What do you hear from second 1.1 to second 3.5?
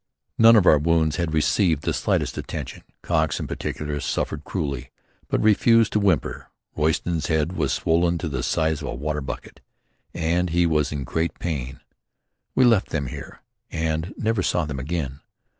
had received the slightest attention. Cox in